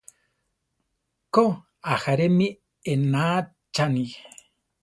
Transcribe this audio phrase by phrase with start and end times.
[1.33, 1.43] Ko,
[1.91, 2.47] ajáre mi
[2.91, 4.05] éenachani.